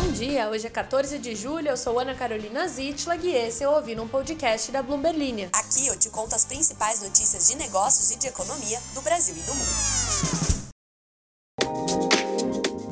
Bom 0.00 0.12
dia, 0.12 0.48
hoje 0.48 0.64
é 0.64 0.70
14 0.70 1.18
de 1.18 1.34
julho, 1.34 1.70
eu 1.70 1.76
sou 1.76 1.98
Ana 1.98 2.14
Carolina 2.14 2.68
Zitlag 2.68 3.26
e 3.26 3.34
esse 3.34 3.64
eu 3.64 3.72
ouvi 3.72 3.96
num 3.96 4.06
podcast 4.06 4.70
da 4.70 4.80
Bloomberg 4.80 5.18
Linha. 5.18 5.50
Aqui 5.52 5.88
eu 5.88 5.98
te 5.98 6.08
conto 6.08 6.36
as 6.36 6.44
principais 6.44 7.02
notícias 7.02 7.48
de 7.48 7.56
negócios 7.56 8.12
e 8.12 8.16
de 8.16 8.28
economia 8.28 8.78
do 8.94 9.02
Brasil 9.02 9.34
e 9.36 9.40
do 9.40 9.52
mundo. 9.52 10.68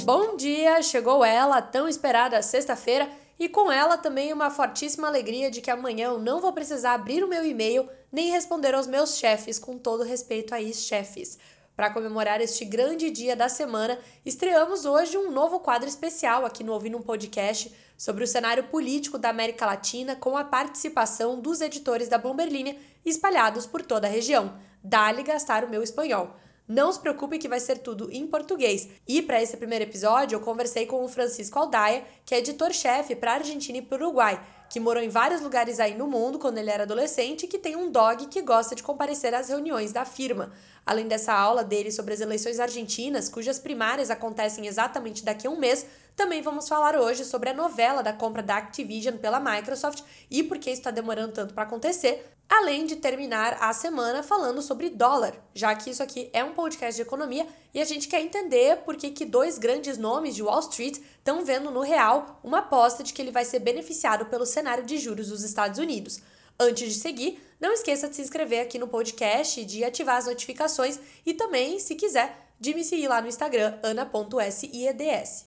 Bom 0.03 0.37
dia, 0.37 0.83
chegou 0.83 1.25
ela, 1.25 1.63
tão 1.63 1.87
esperada 1.87 2.43
sexta-feira, 2.43 3.09
e 3.39 3.49
com 3.49 3.71
ela 3.71 3.97
também 3.97 4.33
uma 4.33 4.51
fortíssima 4.51 5.07
alegria 5.07 5.49
de 5.49 5.61
que 5.61 5.71
amanhã 5.71 6.07
eu 6.07 6.19
não 6.19 6.41
vou 6.41 6.53
precisar 6.53 6.95
abrir 6.95 7.23
o 7.23 7.29
meu 7.29 7.47
e-mail 7.47 7.89
nem 8.11 8.33
responder 8.33 8.75
aos 8.75 8.89
meus 8.89 9.17
chefes, 9.17 9.61
com 9.61 9.79
todo 9.79 10.03
respeito 10.03 10.53
a 10.53 10.61
ex-chefes. 10.61 11.39
Para 11.77 11.91
comemorar 11.91 12.41
este 12.41 12.65
grande 12.65 13.11
dia 13.11 13.37
da 13.37 13.51
semana, 13.51 13.99
estreamos 14.25 14.87
hoje 14.87 15.19
um 15.19 15.31
novo 15.31 15.61
quadro 15.61 15.87
especial 15.87 16.47
aqui 16.47 16.65
no 16.65 16.73
Ouvindo 16.73 16.97
um 16.97 17.03
Podcast 17.03 17.71
sobre 17.99 18.25
o 18.25 18.27
cenário 18.27 18.65
político 18.65 19.19
da 19.19 19.29
América 19.29 19.67
Latina 19.67 20.17
com 20.17 20.39
a 20.39 20.45
participação 20.45 21.39
dos 21.39 21.61
editores 21.61 22.09
da 22.09 22.17
Bloomberg 22.17 22.79
espalhados 23.05 23.67
por 23.67 23.83
toda 23.83 24.07
a 24.07 24.11
região. 24.11 24.59
Dá-lhe 24.83 25.23
gastar 25.23 25.65
o 25.65 25.69
meu 25.69 25.83
espanhol. 25.83 26.35
Não 26.67 26.91
se 26.91 26.99
preocupe 26.99 27.39
que 27.39 27.47
vai 27.47 27.61
ser 27.61 27.79
tudo 27.79 28.11
em 28.11 28.27
português. 28.27 28.89
E 29.07 29.21
para 29.21 29.43
esse 29.43 29.59
primeiro 29.59 29.85
episódio, 29.85 30.37
eu 30.37 30.41
conversei 30.41 30.87
com 30.87 31.05
o 31.05 31.09
Francisco 31.09 31.59
Aldaia, 31.59 32.05
que 32.25 32.35
é 32.35 32.39
editor-chefe 32.39 33.15
para 33.15 33.35
Argentina 33.35 33.77
e 33.77 33.83
para 33.83 34.03
Uruguai, 34.03 34.43
que 34.69 34.81
morou 34.81 35.03
em 35.03 35.09
vários 35.09 35.41
lugares 35.41 35.79
aí 35.81 35.95
no 35.95 36.07
mundo 36.07 36.39
quando 36.39 36.59
ele 36.59 36.71
era 36.71 36.83
adolescente 36.83 37.45
e 37.45 37.47
que 37.47 37.59
tem 37.59 37.77
um 37.77 37.91
dog 37.91 38.27
que 38.27 38.43
gosta 38.43 38.75
de 38.75 38.83
comparecer 38.83 39.35
às 39.35 39.49
reuniões 39.49 39.93
da 39.93 40.05
firma. 40.05 40.53
Além 40.85 41.09
dessa 41.09 41.33
aula 41.33 41.65
dele 41.65 41.91
sobre 41.91 42.15
as 42.15 42.21
eleições 42.21 42.61
argentinas, 42.61 43.29
cujas 43.29 43.59
primárias 43.59 44.11
acontecem 44.11 44.67
exatamente 44.67 45.25
daqui 45.25 45.47
a 45.47 45.51
um 45.51 45.59
mês, 45.59 45.87
também 46.17 46.41
vamos 46.41 46.67
falar 46.67 46.97
hoje 46.97 47.27
sobre 47.27 47.51
a 47.51 47.55
novela 47.55 48.03
da 48.03 48.11
compra 48.11 48.43
da 48.43 48.57
Activision 48.57 49.19
pela 49.19 49.39
Microsoft 49.39 50.03
e 50.31 50.43
por 50.43 50.59
que 50.59 50.71
isso 50.71 50.81
está 50.81 50.91
demorando 50.91 51.35
tanto 51.35 51.53
para 51.53 51.65
acontecer, 51.65 52.25
além 52.49 52.87
de 52.87 52.97
terminar 52.97 53.59
a 53.61 53.71
semana 53.75 54.23
falando 54.23 54.63
sobre 54.63 54.89
dólar, 54.89 55.35
já 55.55 55.75
que 55.75 55.91
isso 55.91 56.03
aqui 56.03 56.31
é 56.33 56.43
um 56.43 56.55
podcast 56.55 56.97
de 56.97 57.07
economia 57.07 57.47
e 57.75 57.83
a 57.83 57.85
gente 57.85 58.09
quer 58.09 58.23
entender 58.23 58.79
por 58.79 58.97
que, 58.97 59.11
que 59.11 59.27
dois 59.27 59.59
grandes 59.59 59.99
nomes 59.99 60.35
de 60.35 60.43
Wall 60.43 60.61
Street 60.61 60.97
estão 61.19 61.45
vendo 61.45 61.71
no 61.71 61.81
real 61.81 62.41
uma 62.43 62.61
aposta 62.61 63.03
de 63.03 63.13
que 63.13 63.21
ele 63.21 63.31
vai 63.31 63.45
ser 63.45 63.59
beneficiado 63.59 64.25
pelo 64.25 64.47
cenário 64.47 64.87
de 64.87 64.97
juros 64.97 65.29
dos 65.29 65.45
Estados 65.45 65.79
Unidos. 65.79 66.23
Antes 66.59 66.95
de 66.95 66.99
seguir, 66.99 67.39
não 67.61 67.73
esqueça 67.75 68.09
de 68.09 68.17
se 68.17 68.23
inscrever 68.23 68.63
aqui 68.63 68.79
no 68.79 68.89
podcast, 68.89 69.63
de 69.67 69.85
ativar 69.85 70.17
as 70.17 70.25
notificações 70.25 70.99
e 71.27 71.35
também, 71.35 71.79
se 71.79 71.95
quiser, 71.95 72.49
de 72.59 72.73
me 72.73 72.83
seguir 72.83 73.09
lá 73.09 73.21
no 73.21 73.29
Instagram, 73.29 73.79
ana.sieds. 73.83 75.47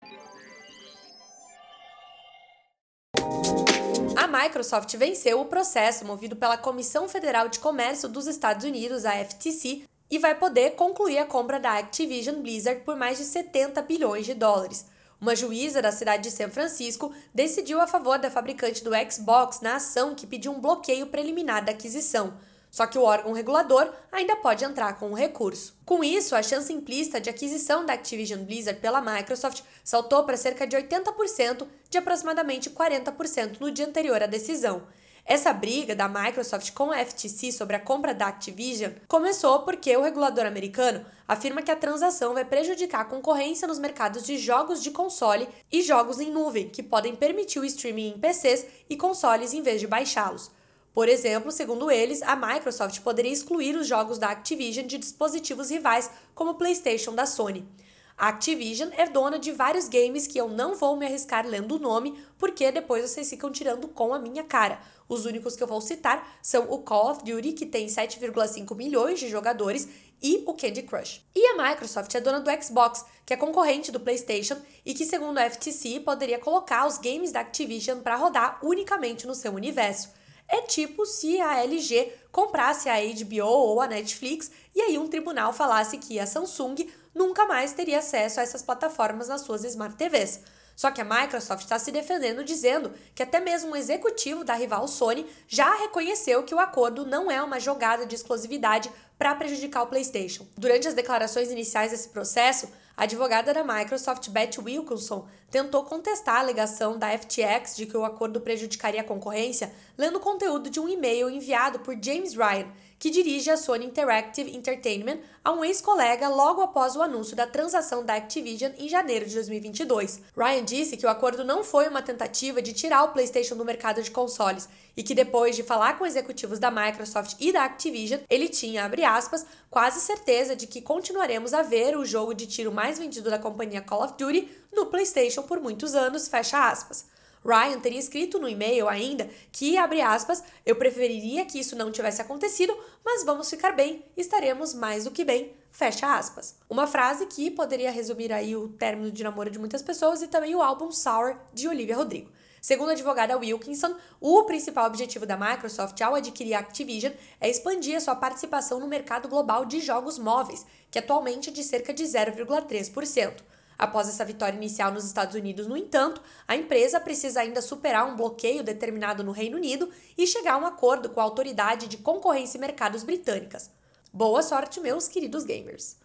Microsoft 4.40 4.96
venceu 4.96 5.40
o 5.40 5.46
processo 5.46 6.04
movido 6.04 6.36
pela 6.36 6.56
Comissão 6.56 7.08
Federal 7.08 7.48
de 7.48 7.58
Comércio 7.58 8.08
dos 8.08 8.28
Estados 8.28 8.64
Unidos, 8.64 9.04
a 9.04 9.12
FTC, 9.24 9.82
e 10.08 10.16
vai 10.16 10.32
poder 10.36 10.76
concluir 10.76 11.18
a 11.18 11.26
compra 11.26 11.58
da 11.58 11.76
Activision 11.76 12.40
Blizzard 12.40 12.82
por 12.82 12.94
mais 12.94 13.18
de 13.18 13.24
70 13.24 13.82
bilhões 13.82 14.24
de 14.24 14.34
dólares. 14.34 14.86
Uma 15.20 15.34
juíza 15.34 15.82
da 15.82 15.90
cidade 15.90 16.22
de 16.22 16.30
São 16.30 16.48
Francisco 16.48 17.12
decidiu 17.34 17.80
a 17.80 17.88
favor 17.88 18.16
da 18.16 18.30
fabricante 18.30 18.84
do 18.84 18.92
Xbox 19.10 19.60
na 19.60 19.74
ação 19.74 20.14
que 20.14 20.24
pediu 20.24 20.52
um 20.52 20.60
bloqueio 20.60 21.08
preliminar 21.08 21.64
da 21.64 21.72
aquisição. 21.72 22.34
Só 22.78 22.86
que 22.86 22.96
o 22.96 23.02
órgão 23.02 23.32
regulador 23.32 23.92
ainda 24.12 24.36
pode 24.36 24.64
entrar 24.64 25.00
com 25.00 25.10
o 25.10 25.14
recurso. 25.14 25.76
Com 25.84 26.04
isso, 26.04 26.36
a 26.36 26.44
chance 26.44 26.72
implícita 26.72 27.20
de 27.20 27.28
aquisição 27.28 27.84
da 27.84 27.92
Activision 27.92 28.44
Blizzard 28.44 28.80
pela 28.80 29.00
Microsoft 29.00 29.64
saltou 29.82 30.22
para 30.22 30.36
cerca 30.36 30.64
de 30.64 30.76
80% 30.76 31.66
de 31.90 31.98
aproximadamente 31.98 32.70
40% 32.70 33.58
no 33.58 33.72
dia 33.72 33.84
anterior 33.84 34.22
à 34.22 34.26
decisão. 34.26 34.84
Essa 35.24 35.52
briga 35.52 35.96
da 35.96 36.08
Microsoft 36.08 36.70
com 36.72 36.92
a 36.92 37.04
FTC 37.04 37.50
sobre 37.50 37.74
a 37.74 37.80
compra 37.80 38.14
da 38.14 38.28
Activision 38.28 38.92
começou 39.08 39.62
porque 39.62 39.96
o 39.96 40.02
regulador 40.02 40.46
americano 40.46 41.04
afirma 41.26 41.62
que 41.62 41.72
a 41.72 41.76
transação 41.76 42.32
vai 42.32 42.44
prejudicar 42.44 43.00
a 43.00 43.06
concorrência 43.06 43.66
nos 43.66 43.80
mercados 43.80 44.22
de 44.22 44.38
jogos 44.38 44.80
de 44.80 44.92
console 44.92 45.48
e 45.72 45.82
jogos 45.82 46.20
em 46.20 46.30
nuvem, 46.30 46.68
que 46.68 46.84
podem 46.84 47.16
permitir 47.16 47.58
o 47.58 47.64
streaming 47.64 48.10
em 48.10 48.18
PCs 48.20 48.64
e 48.88 48.96
consoles 48.96 49.52
em 49.52 49.62
vez 49.62 49.80
de 49.80 49.88
baixá-los. 49.88 50.56
Por 50.92 51.08
exemplo, 51.08 51.52
segundo 51.52 51.90
eles, 51.90 52.22
a 52.22 52.34
Microsoft 52.34 53.00
poderia 53.00 53.32
excluir 53.32 53.76
os 53.76 53.86
jogos 53.86 54.18
da 54.18 54.30
Activision 54.30 54.86
de 54.86 54.98
dispositivos 54.98 55.70
rivais, 55.70 56.10
como 56.34 56.52
o 56.52 56.54
PlayStation 56.54 57.14
da 57.14 57.26
Sony. 57.26 57.68
A 58.16 58.28
Activision 58.30 58.90
é 58.96 59.08
dona 59.08 59.38
de 59.38 59.52
vários 59.52 59.88
games 59.88 60.26
que 60.26 60.38
eu 60.38 60.48
não 60.48 60.74
vou 60.74 60.96
me 60.96 61.06
arriscar 61.06 61.46
lendo 61.46 61.76
o 61.76 61.78
nome, 61.78 62.18
porque 62.36 62.72
depois 62.72 63.08
vocês 63.08 63.30
ficam 63.30 63.52
tirando 63.52 63.86
com 63.86 64.12
a 64.12 64.18
minha 64.18 64.42
cara. 64.42 64.80
Os 65.08 65.24
únicos 65.24 65.54
que 65.54 65.62
eu 65.62 65.68
vou 65.68 65.80
citar 65.80 66.36
são 66.42 66.68
o 66.68 66.78
Call 66.78 67.12
of 67.12 67.24
Duty, 67.24 67.52
que 67.52 67.64
tem 67.64 67.86
7,5 67.86 68.74
milhões 68.74 69.20
de 69.20 69.28
jogadores, 69.28 69.88
e 70.20 70.42
o 70.46 70.54
Candy 70.54 70.82
Crush. 70.82 71.24
E 71.32 71.46
a 71.46 71.68
Microsoft 71.68 72.12
é 72.12 72.20
dona 72.20 72.40
do 72.40 72.62
Xbox, 72.62 73.04
que 73.24 73.32
é 73.32 73.36
concorrente 73.36 73.92
do 73.92 74.00
PlayStation 74.00 74.56
e 74.84 74.92
que, 74.92 75.04
segundo 75.04 75.38
a 75.38 75.48
FTC, 75.48 76.00
poderia 76.00 76.40
colocar 76.40 76.88
os 76.88 76.98
games 76.98 77.30
da 77.30 77.40
Activision 77.40 78.00
para 78.00 78.16
rodar 78.16 78.58
unicamente 78.64 79.28
no 79.28 79.34
seu 79.34 79.52
universo. 79.52 80.10
É 80.48 80.62
tipo 80.62 81.04
se 81.04 81.40
a 81.40 81.62
LG 81.62 82.12
comprasse 82.32 82.88
a 82.88 82.96
HBO 82.96 83.46
ou 83.46 83.80
a 83.80 83.86
Netflix 83.86 84.50
e 84.74 84.80
aí 84.80 84.98
um 84.98 85.08
tribunal 85.08 85.52
falasse 85.52 85.98
que 85.98 86.18
a 86.18 86.26
Samsung 86.26 86.88
nunca 87.14 87.46
mais 87.46 87.72
teria 87.72 87.98
acesso 87.98 88.40
a 88.40 88.42
essas 88.42 88.62
plataformas 88.62 89.28
nas 89.28 89.42
suas 89.42 89.64
Smart 89.64 89.96
TVs. 89.96 90.40
Só 90.78 90.92
que 90.92 91.00
a 91.00 91.04
Microsoft 91.04 91.64
está 91.64 91.76
se 91.76 91.90
defendendo 91.90 92.44
dizendo 92.44 92.92
que 93.12 93.22
até 93.24 93.40
mesmo 93.40 93.72
um 93.72 93.76
executivo 93.76 94.44
da 94.44 94.54
rival 94.54 94.86
Sony 94.86 95.26
já 95.48 95.74
reconheceu 95.74 96.44
que 96.44 96.54
o 96.54 96.60
acordo 96.60 97.04
não 97.04 97.28
é 97.28 97.42
uma 97.42 97.58
jogada 97.58 98.06
de 98.06 98.14
exclusividade 98.14 98.88
para 99.18 99.34
prejudicar 99.34 99.82
o 99.82 99.88
PlayStation. 99.88 100.46
Durante 100.56 100.86
as 100.86 100.94
declarações 100.94 101.50
iniciais 101.50 101.90
desse 101.90 102.08
processo, 102.10 102.68
a 102.98 103.04
advogada 103.04 103.54
da 103.54 103.62
Microsoft, 103.62 104.28
Beth 104.28 104.58
Wilkinson, 104.58 105.24
tentou 105.48 105.84
contestar 105.84 106.34
a 106.34 106.40
alegação 106.40 106.98
da 106.98 107.16
FTX 107.16 107.76
de 107.76 107.86
que 107.86 107.96
o 107.96 108.04
acordo 108.04 108.40
prejudicaria 108.40 109.02
a 109.02 109.04
concorrência, 109.04 109.72
lendo 109.96 110.18
conteúdo 110.18 110.68
de 110.68 110.80
um 110.80 110.88
e-mail 110.88 111.30
enviado 111.30 111.78
por 111.78 111.96
James 112.02 112.34
Ryan, 112.34 112.66
que 112.98 113.10
dirige 113.10 113.50
a 113.50 113.56
Sony 113.56 113.86
Interactive 113.86 114.54
Entertainment, 114.54 115.20
a 115.44 115.52
um 115.52 115.64
ex-colega 115.64 116.28
logo 116.28 116.60
após 116.60 116.96
o 116.96 117.02
anúncio 117.02 117.36
da 117.36 117.46
transação 117.46 118.04
da 118.04 118.14
Activision 118.14 118.72
em 118.76 118.88
janeiro 118.88 119.24
de 119.24 119.34
2022. 119.34 120.20
Ryan 120.36 120.64
disse 120.64 120.96
que 120.96 121.06
o 121.06 121.08
acordo 121.08 121.44
não 121.44 121.62
foi 121.62 121.88
uma 121.88 122.02
tentativa 122.02 122.60
de 122.60 122.72
tirar 122.72 123.04
o 123.04 123.12
PlayStation 123.12 123.56
do 123.56 123.64
mercado 123.64 124.02
de 124.02 124.10
consoles 124.10 124.68
e 124.96 125.02
que 125.02 125.14
depois 125.14 125.54
de 125.54 125.62
falar 125.62 125.96
com 125.96 126.04
executivos 126.04 126.58
da 126.58 126.70
Microsoft 126.70 127.36
e 127.38 127.52
da 127.52 127.64
Activision, 127.64 128.20
ele 128.28 128.48
tinha, 128.48 128.84
abre 128.84 129.04
aspas, 129.04 129.46
quase 129.70 130.00
certeza 130.00 130.56
de 130.56 130.66
que 130.66 130.82
continuaremos 130.82 131.54
a 131.54 131.62
ver 131.62 131.96
o 131.96 132.04
jogo 132.04 132.34
de 132.34 132.46
tiro 132.46 132.72
mais 132.72 132.98
vendido 132.98 133.30
da 133.30 133.38
companhia 133.38 133.80
Call 133.80 134.04
of 134.04 134.14
Duty 134.18 134.48
no 134.72 134.86
PlayStation 134.86 135.42
por 135.42 135.60
muitos 135.60 135.94
anos, 135.94 136.26
fecha 136.26 136.68
aspas. 136.68 137.06
Ryan 137.44 137.80
teria 137.80 137.98
escrito 137.98 138.38
no 138.38 138.48
e-mail 138.48 138.88
ainda 138.88 139.28
que, 139.52 139.76
abre 139.76 140.00
aspas, 140.00 140.42
eu 140.64 140.76
preferiria 140.76 141.44
que 141.44 141.58
isso 141.58 141.76
não 141.76 141.92
tivesse 141.92 142.20
acontecido, 142.20 142.76
mas 143.04 143.24
vamos 143.24 143.48
ficar 143.48 143.72
bem, 143.72 144.04
estaremos 144.16 144.74
mais 144.74 145.04
do 145.04 145.10
que 145.10 145.24
bem, 145.24 145.52
fecha 145.70 146.16
aspas. 146.16 146.56
Uma 146.68 146.86
frase 146.86 147.26
que 147.26 147.50
poderia 147.50 147.90
resumir 147.90 148.32
aí 148.32 148.56
o 148.56 148.68
término 148.68 149.10
de 149.10 149.22
namoro 149.22 149.50
de 149.50 149.58
muitas 149.58 149.82
pessoas 149.82 150.22
e 150.22 150.28
também 150.28 150.54
o 150.54 150.62
álbum 150.62 150.90
Sour 150.90 151.36
de 151.52 151.68
Olivia 151.68 151.96
Rodrigo. 151.96 152.30
Segundo 152.60 152.90
a 152.90 152.92
advogada 152.92 153.38
Wilkinson, 153.38 153.94
o 154.20 154.42
principal 154.42 154.86
objetivo 154.86 155.24
da 155.24 155.36
Microsoft 155.36 156.00
ao 156.00 156.14
adquirir 156.14 156.54
a 156.54 156.58
Activision 156.58 157.12
é 157.40 157.48
expandir 157.48 157.96
a 157.96 158.00
sua 158.00 158.16
participação 158.16 158.80
no 158.80 158.88
mercado 158.88 159.28
global 159.28 159.64
de 159.64 159.80
jogos 159.80 160.18
móveis, 160.18 160.66
que 160.90 160.98
atualmente 160.98 161.50
é 161.50 161.52
de 161.52 161.62
cerca 161.62 161.94
de 161.94 162.02
0,3%. 162.04 163.42
Após 163.78 164.08
essa 164.08 164.24
vitória 164.24 164.56
inicial 164.56 164.90
nos 164.90 165.04
Estados 165.04 165.36
Unidos, 165.36 165.68
no 165.68 165.76
entanto, 165.76 166.20
a 166.48 166.56
empresa 166.56 166.98
precisa 166.98 167.42
ainda 167.42 167.62
superar 167.62 168.04
um 168.06 168.16
bloqueio 168.16 168.64
determinado 168.64 169.22
no 169.22 169.30
Reino 169.30 169.56
Unido 169.56 169.88
e 170.16 170.26
chegar 170.26 170.54
a 170.54 170.58
um 170.58 170.66
acordo 170.66 171.10
com 171.10 171.20
a 171.20 171.22
Autoridade 171.22 171.86
de 171.86 171.96
Concorrência 171.98 172.58
e 172.58 172.60
Mercados 172.60 173.04
Britânicas. 173.04 173.70
Boa 174.12 174.42
sorte, 174.42 174.80
meus 174.80 175.06
queridos 175.06 175.44
gamers! 175.44 175.96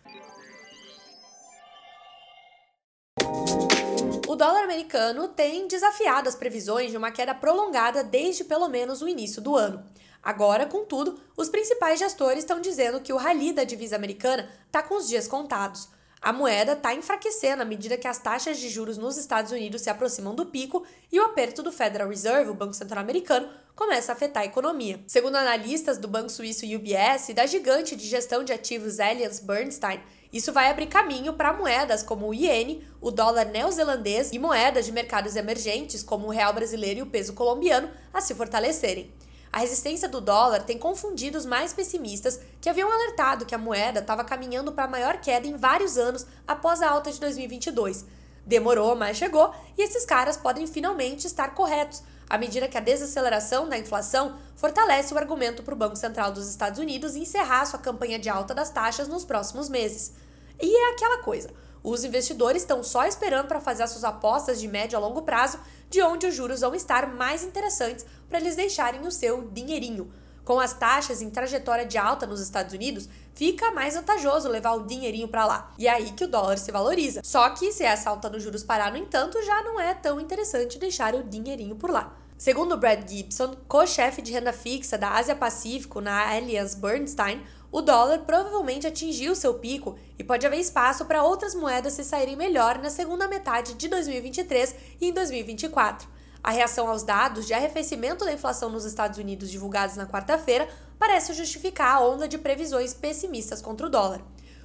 O 4.28 4.36
dólar 4.36 4.64
americano 4.64 5.28
tem 5.30 5.68
desafiado 5.68 6.30
as 6.30 6.36
previsões 6.36 6.92
de 6.92 6.98
uma 6.98 7.12
queda 7.12 7.34
prolongada 7.34 8.04
desde 8.04 8.44
pelo 8.44 8.68
menos 8.68 9.02
o 9.02 9.08
início 9.08 9.42
do 9.42 9.56
ano. 9.56 9.84
Agora, 10.22 10.68
contudo, 10.68 11.20
os 11.36 11.50
principais 11.50 12.00
gestores 12.00 12.40
estão 12.40 12.62
dizendo 12.62 13.02
que 13.02 13.12
o 13.12 13.18
rally 13.18 13.52
da 13.52 13.64
divisa 13.64 13.96
americana 13.96 14.48
está 14.68 14.84
com 14.84 14.96
os 14.96 15.08
dias 15.08 15.28
contados. 15.28 15.90
A 16.24 16.32
moeda 16.32 16.72
está 16.72 16.96
enfraquecendo 16.96 17.64
à 17.64 17.66
medida 17.66 17.98
que 17.98 18.08
as 18.08 18.18
taxas 18.18 18.58
de 18.58 18.70
juros 18.70 18.98
nos 18.98 19.18
Estados 19.18 19.52
Unidos 19.52 19.82
se 19.82 19.90
aproximam 19.90 20.34
do 20.34 20.46
pico 20.46 20.86
e 21.12 21.20
o 21.20 21.24
aperto 21.26 21.62
do 21.62 21.70
Federal 21.70 22.08
Reserve, 22.08 22.50
o 22.50 22.54
Banco 22.54 22.74
Central 22.74 23.04
Americano, 23.04 23.50
começa 23.76 24.14
a 24.14 24.16
afetar 24.16 24.44
a 24.44 24.46
economia. 24.46 25.02
Segundo 25.06 25.36
analistas 25.36 25.98
do 25.98 26.08
banco 26.08 26.30
suíço 26.30 26.66
UBS 26.66 27.28
e 27.28 27.34
da 27.34 27.46
gigante 27.46 27.94
de 27.94 28.08
gestão 28.08 28.42
de 28.42 28.54
ativos 28.54 29.02
Allianz 29.02 29.42
Bernstein, 29.42 30.00
Isso 30.32 30.54
vai 30.54 30.70
abrir 30.70 30.88
caminho 30.88 31.34
para 31.34 31.52
moedas 31.52 32.02
como 32.02 32.30
o 32.30 32.34
iene, 32.34 32.88
o 33.02 33.12
dólar 33.12 33.46
neozelandês 33.48 34.32
e 34.32 34.40
moedas 34.40 34.86
de 34.86 34.94
mercados 34.94 35.36
emergentes 35.36 36.02
como 36.02 36.28
o 36.28 36.32
real 36.32 36.54
brasileiro 36.54 37.00
e 37.02 37.04
o 37.04 37.08
peso 37.08 37.34
colombiano 37.34 37.92
a 38.14 38.22
se 38.22 38.34
fortalecerem. 38.34 39.12
A 39.54 39.60
resistência 39.60 40.10
do 40.10 40.20
dólar 40.20 40.64
tem 40.64 40.80
confundido 40.80 41.38
os 41.38 41.46
mais 41.46 41.72
pessimistas 41.72 42.40
que 42.60 42.68
haviam 42.68 42.92
alertado 42.92 43.46
que 43.46 43.54
a 43.54 43.58
moeda 43.60 44.00
estava 44.00 44.24
caminhando 44.24 44.72
para 44.72 44.86
a 44.86 44.88
maior 44.88 45.22
queda 45.22 45.46
em 45.46 45.56
vários 45.56 45.96
anos 45.96 46.26
após 46.48 46.82
a 46.82 46.90
alta 46.90 47.12
de 47.12 47.20
2022. 47.20 48.04
Demorou, 48.48 48.96
mas 48.96 49.16
chegou, 49.16 49.54
e 49.78 49.84
esses 49.84 50.06
caras 50.06 50.38
podem 50.38 50.66
finalmente 50.66 51.28
estar 51.28 51.54
corretos, 51.54 52.02
à 52.28 52.36
medida 52.36 52.68
que 52.68 52.80
a 52.80 52.82
desaceleração 52.82 53.70
da 53.70 53.78
inflação 53.78 54.40
fortalece 54.56 55.14
o 55.14 55.20
argumento 55.20 55.62
para 55.62 55.76
o 55.76 55.78
Banco 55.78 55.98
Central 55.98 56.32
dos 56.32 56.50
Estados 56.50 56.80
Unidos 56.80 57.16
encerrar 57.16 57.68
sua 57.68 57.78
campanha 57.78 58.18
de 58.18 58.30
alta 58.30 58.56
das 58.56 58.72
taxas 58.72 59.08
nos 59.08 59.24
próximos 59.24 59.70
meses. 59.70 60.14
E 60.60 60.76
é 60.76 60.94
aquela 60.94 61.20
coisa. 61.20 61.52
Os 61.84 62.04
investidores 62.06 62.62
estão 62.62 62.82
só 62.82 63.06
esperando 63.06 63.48
para 63.48 63.60
fazer 63.60 63.84
as 63.84 63.92
suas 63.92 64.06
apostas 64.06 64.60
de 64.60 64.68
médio 64.68 64.98
a 64.98 65.02
longo 65.02 65.22
prazo, 65.22 65.60
de 65.94 66.02
onde 66.02 66.26
os 66.26 66.34
juros 66.34 66.62
vão 66.62 66.74
estar 66.74 67.08
mais 67.14 67.44
interessantes 67.44 68.04
para 68.28 68.40
eles 68.40 68.56
deixarem 68.56 69.06
o 69.06 69.12
seu 69.12 69.48
dinheirinho. 69.50 70.12
Com 70.44 70.60
as 70.60 70.74
taxas 70.74 71.22
em 71.22 71.30
trajetória 71.30 71.86
de 71.86 72.00
alta 72.00 72.26
nos 72.26 72.42
Estados 72.42 72.74
Unidos, 72.74 73.08
fica 73.36 73.70
mais 73.72 73.94
vantajoso 73.94 74.50
levar 74.50 74.72
o 74.74 74.88
dinheirinho 74.88 75.28
para 75.28 75.46
lá. 75.46 75.72
E 75.78 75.88
é 75.88 75.92
aí 75.92 76.12
que 76.12 76.24
o 76.24 76.28
dólar 76.28 76.58
se 76.58 76.72
valoriza. 76.72 77.22
Só 77.24 77.48
que 77.52 77.72
se 77.72 77.84
essa 77.84 78.10
alta 78.10 78.28
nos 78.28 78.42
juros 78.42 78.64
parar, 78.64 78.92
no 78.92 78.98
entanto, 78.98 79.40
já 79.44 79.62
não 79.62 79.80
é 79.80 79.94
tão 79.94 80.20
interessante 80.20 80.80
deixar 80.80 81.14
o 81.14 81.24
dinheirinho 81.24 81.76
por 81.76 81.92
lá. 81.92 82.18
Segundo 82.40 82.76
Brad 82.76 83.08
Gibson, 83.08 83.56
co-chefe 83.68 84.24
de 84.24 84.32
renda 84.32 84.52
fixa 84.52 84.98
da 84.98 85.12
Ásia 85.12 85.36
Pacífico 85.36 86.02
na 86.02 86.34
Allianz 86.34 86.74
Bernstein, 86.74 87.44
o 87.74 87.82
dólar 87.82 88.20
provavelmente 88.20 88.86
atingiu 88.86 89.34
seu 89.34 89.56
pico 89.56 89.98
e 90.18 90.24
pode 90.24 90.46
haver 90.46 90.60
espaço 90.60 91.06
para 91.06 91.24
outras 91.24 91.56
moedas 91.56 91.94
se 91.94 92.04
saírem 92.04 92.36
melhor 92.36 92.78
na 92.78 92.92
segunda 92.92 93.28
metade 93.28 93.74
de 93.74 93.88
2023 93.88 94.76
e 95.02 95.08
em 95.08 95.12
2024. 95.12 96.08
A 96.44 96.52
reação 96.52 96.88
aos 96.88 97.02
dados 97.02 97.48
de 97.48 97.54
arrefecimento 97.54 98.26
da 98.26 98.32
inflação 98.32 98.70
nos 98.70 98.86
Estados 98.86 99.18
Unidos 99.18 99.50
divulgados 99.50 99.96
na 99.96 100.06
quarta-feira 100.06 100.70
parece 101.00 101.34
justificar 101.34 101.96
a 101.96 102.00
onda 102.00 102.28
de 102.28 102.38
previsões 102.38 102.94
pessimistas 102.94 103.60
contra 103.60 103.88
o 103.88 103.90
dólar. 103.90 104.22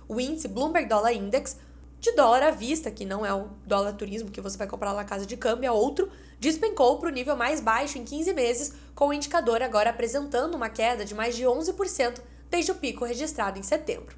O 0.07 0.21
índice 0.21 0.47
Bloomberg 0.47 0.87
Dollar 0.87 1.15
Index, 1.15 1.57
de 1.99 2.13
dólar 2.13 2.43
à 2.43 2.51
vista, 2.51 2.91
que 2.91 3.07
não 3.07 3.25
é 3.25 3.33
o 3.33 3.49
dólar 3.67 3.95
turismo 3.95 4.31
que 4.31 4.41
você 4.43 4.59
vai 4.59 4.67
comprar 4.67 4.93
na 4.93 5.05
casa 5.05 5.25
de 5.25 5.37
câmbio, 5.37 5.67
é 5.67 5.73
outro, 5.73 6.11
despencou 6.39 6.99
para 6.99 7.09
o 7.09 7.13
nível 7.13 7.37
mais 7.39 7.59
baixo 7.59 7.97
em 7.97 8.05
15 8.05 8.35
meses, 8.35 8.75
com 8.95 9.09
o 9.09 9.15
indicador 9.15 9.63
agora 9.63 9.89
apresentando 9.89 10.55
uma 10.55 10.69
queda 10.69 11.07
de 11.07 11.15
mais 11.15 11.35
de 11.35 11.45
11% 11.45 12.21
desde 12.51 12.73
o 12.73 12.75
pico 12.75 13.05
registrado 13.05 13.59
em 13.59 13.63
setembro. 13.63 14.17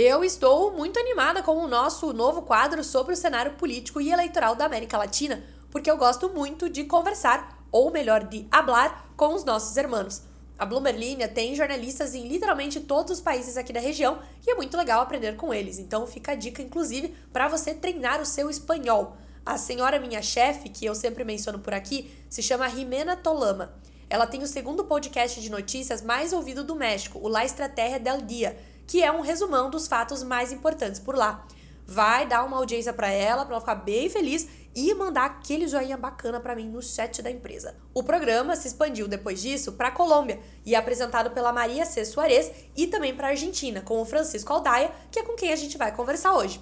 Eu 0.00 0.22
estou 0.22 0.70
muito 0.72 0.96
animada 0.98 1.42
com 1.42 1.56
o 1.56 1.66
nosso 1.66 2.12
novo 2.12 2.42
quadro 2.42 2.84
sobre 2.84 3.14
o 3.14 3.16
cenário 3.16 3.54
político 3.54 4.00
e 4.00 4.12
eleitoral 4.12 4.54
da 4.54 4.64
América 4.64 4.96
Latina, 4.96 5.42
porque 5.72 5.90
eu 5.90 5.96
gosto 5.96 6.28
muito 6.28 6.68
de 6.70 6.84
conversar, 6.84 7.64
ou 7.72 7.90
melhor, 7.90 8.22
de 8.24 8.46
hablar 8.48 9.12
com 9.16 9.34
os 9.34 9.44
nossos 9.44 9.76
irmãos. 9.76 10.22
A 10.58 10.64
Bloomberg 10.64 10.98
Linha 10.98 11.28
tem 11.28 11.54
jornalistas 11.54 12.14
em 12.14 12.26
literalmente 12.26 12.80
todos 12.80 13.12
os 13.12 13.20
países 13.20 13.56
aqui 13.56 13.72
da 13.72 13.80
região 13.80 14.20
e 14.46 14.50
é 14.50 14.54
muito 14.54 14.76
legal 14.76 15.00
aprender 15.00 15.36
com 15.36 15.52
eles. 15.52 15.78
Então 15.78 16.06
fica 16.06 16.32
a 16.32 16.34
dica, 16.34 16.62
inclusive, 16.62 17.14
para 17.32 17.48
você 17.48 17.74
treinar 17.74 18.20
o 18.20 18.26
seu 18.26 18.50
espanhol. 18.50 19.16
A 19.48 19.56
senhora 19.56 19.98
minha 19.98 20.20
chefe, 20.20 20.68
que 20.68 20.84
eu 20.84 20.94
sempre 20.94 21.24
menciono 21.24 21.58
por 21.58 21.72
aqui, 21.72 22.14
se 22.28 22.42
chama 22.42 22.68
Jimena 22.68 23.16
Tolama. 23.16 23.72
Ela 24.10 24.26
tem 24.26 24.42
o 24.42 24.46
segundo 24.46 24.84
podcast 24.84 25.40
de 25.40 25.50
notícias 25.50 26.02
mais 26.02 26.34
ouvido 26.34 26.62
do 26.62 26.74
México, 26.74 27.18
o 27.18 27.28
La 27.28 27.46
Estratégia 27.46 27.98
del 27.98 28.20
Dia, 28.20 28.58
que 28.86 29.02
é 29.02 29.10
um 29.10 29.22
resumão 29.22 29.70
dos 29.70 29.88
fatos 29.88 30.22
mais 30.22 30.52
importantes 30.52 31.00
por 31.00 31.16
lá. 31.16 31.46
Vai 31.86 32.26
dar 32.26 32.44
uma 32.44 32.58
audiência 32.58 32.92
para 32.92 33.08
ela, 33.08 33.46
para 33.46 33.54
ela 33.54 33.60
ficar 33.62 33.76
bem 33.76 34.10
feliz 34.10 34.46
e 34.76 34.92
mandar 34.92 35.24
aquele 35.24 35.66
joinha 35.66 35.96
bacana 35.96 36.38
para 36.38 36.54
mim 36.54 36.68
no 36.68 36.82
chat 36.82 37.22
da 37.22 37.30
empresa. 37.30 37.74
O 37.94 38.02
programa 38.02 38.54
se 38.54 38.68
expandiu 38.68 39.08
depois 39.08 39.40
disso 39.40 39.72
para 39.72 39.90
Colômbia 39.90 40.40
e 40.66 40.74
é 40.74 40.78
apresentado 40.78 41.30
pela 41.30 41.54
Maria 41.54 41.86
C. 41.86 42.04
Soares 42.04 42.50
e 42.76 42.86
também 42.86 43.16
para 43.16 43.28
Argentina, 43.28 43.80
com 43.80 43.98
o 43.98 44.04
Francisco 44.04 44.52
Aldaia, 44.52 44.92
que 45.10 45.18
é 45.18 45.22
com 45.22 45.34
quem 45.34 45.54
a 45.54 45.56
gente 45.56 45.78
vai 45.78 45.90
conversar 45.90 46.34
hoje. 46.34 46.60